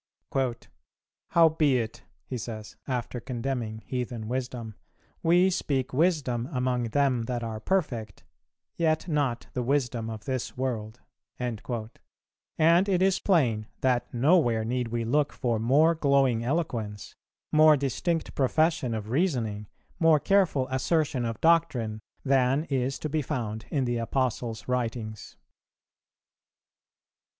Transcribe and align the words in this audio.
"Howbeit," 1.33 2.01
he 2.25 2.35
says, 2.39 2.75
after 2.87 3.19
condemning 3.19 3.83
heathen 3.85 4.27
wisdom, 4.27 4.73
"we 5.21 5.51
speak 5.51 5.93
wisdom 5.93 6.49
among 6.51 6.85
them 6.85 7.25
that 7.25 7.43
are 7.43 7.59
perfect, 7.59 8.23
yet 8.77 9.07
not 9.07 9.45
the 9.53 9.61
wisdom 9.61 10.09
of 10.09 10.25
this 10.25 10.57
world;" 10.57 11.01
and 11.37 11.59
it 12.89 13.01
is 13.03 13.19
plain 13.19 13.67
that 13.81 14.11
nowhere 14.11 14.65
need 14.65 14.87
we 14.87 15.05
look 15.05 15.31
for 15.31 15.59
more 15.59 15.93
glowing 15.93 16.43
eloquence, 16.43 17.15
more 17.51 17.77
distinct 17.77 18.33
profession 18.33 18.95
of 18.95 19.11
reasoning, 19.11 19.67
more 19.99 20.19
careful 20.19 20.67
assertion 20.71 21.25
of 21.25 21.39
doctrine, 21.41 21.99
than 22.25 22.63
is 22.71 22.97
to 22.97 23.07
be 23.07 23.21
found 23.21 23.65
in 23.69 23.85
the 23.85 23.97
Apostle's 23.97 24.67
writings. 24.67 25.37